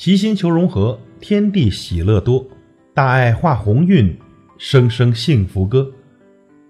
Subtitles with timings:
[0.00, 2.42] 齐心求融合，天地喜乐多，
[2.94, 4.18] 大爱化鸿运，
[4.56, 5.92] 声声幸福歌。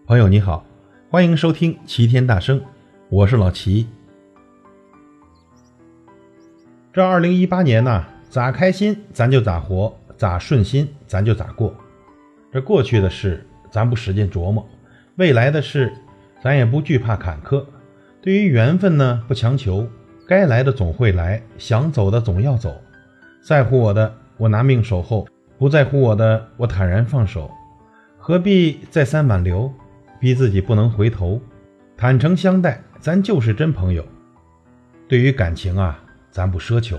[0.04, 0.66] 朋友你好，
[1.08, 2.60] 欢迎收听齐天大圣，
[3.08, 3.86] 我是老齐。
[6.92, 11.72] 这二零一八年呢，咋开心咱就咋活，咋顺心咱就咋过。
[12.52, 14.68] 这过去的事咱不使劲琢磨，
[15.14, 15.92] 未来的事
[16.42, 17.64] 咱也不惧怕坎坷。
[18.20, 19.86] 对于缘分呢，不强求，
[20.26, 22.74] 该来的总会来，想走的总要走。
[23.42, 25.26] 在乎我的，我拿命守候；
[25.58, 27.50] 不在乎我的，我坦然放手。
[28.18, 29.72] 何必再三挽留，
[30.20, 31.40] 逼自己不能回头？
[31.96, 34.04] 坦诚相待，咱就是真朋友。
[35.08, 35.98] 对于感情啊，
[36.30, 36.98] 咱不奢求。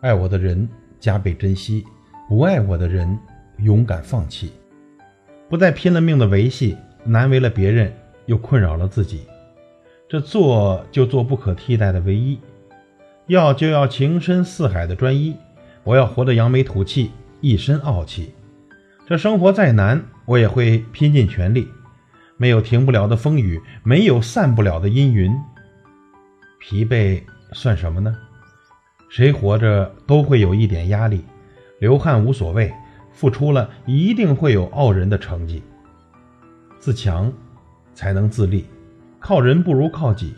[0.00, 1.84] 爱我的人加倍珍惜，
[2.28, 3.18] 不爱我的人
[3.58, 4.52] 勇敢放弃。
[5.48, 7.92] 不再拼了命的维系，难为了别人，
[8.26, 9.22] 又困扰了自己。
[10.08, 12.38] 这做就做不可替代的唯一。
[13.26, 15.36] 要就要情深似海的专一，
[15.82, 17.10] 我要活得扬眉吐气，
[17.40, 18.32] 一身傲气。
[19.04, 21.68] 这生活再难，我也会拼尽全力。
[22.36, 25.36] 没有停不了的风雨，没有散不了的阴云。
[26.60, 28.14] 疲惫算什么呢？
[29.08, 31.24] 谁活着都会有一点压力，
[31.80, 32.72] 流汗无所谓，
[33.12, 35.62] 付出了一定会有傲人的成绩。
[36.78, 37.32] 自强
[37.92, 38.66] 才能自立，
[39.18, 40.32] 靠人不如靠己。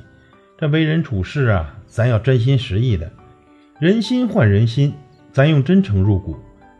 [0.59, 1.75] 这为人处事啊。
[1.87, 3.11] 咱要真心实意的，
[3.81, 4.92] 人心换人心，
[5.33, 6.37] 咱用真诚入股；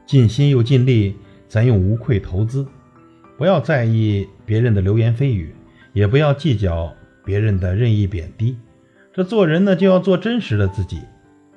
[0.07, 1.17] 尽心又尽力，
[1.49, 2.67] 咱用无愧投资。
[3.39, 5.55] 不要在意别人的流言蜚语，
[5.95, 8.55] 也不要计较别人的任意贬低。
[9.15, 11.01] 这做人呢，就要做真实的自己，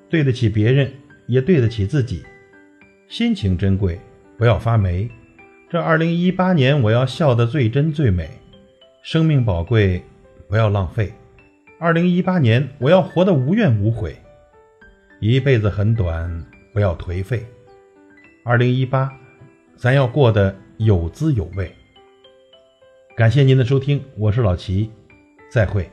[0.09, 0.94] 对得起别人，
[1.27, 2.23] 也对得起自己。
[3.09, 3.99] 心情珍贵，
[4.38, 5.09] 不要发霉。
[5.69, 8.30] 这二零一八年，我要笑得最真最美。
[9.03, 10.02] 生命宝贵，
[10.47, 11.11] 不要浪费。
[11.83, 14.15] 二零一八年，我要活得无怨无悔。
[15.19, 17.43] 一辈子很短，不要颓废。
[18.45, 19.11] 二零一八，
[19.75, 21.75] 咱要过得有滋有味。
[23.17, 24.91] 感谢您的收听，我是老齐，
[25.49, 25.89] 再会。